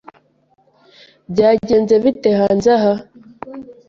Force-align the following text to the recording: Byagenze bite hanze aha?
Byagenze 1.31 1.95
bite 2.03 2.29
hanze 2.39 2.69
aha? 2.77 2.93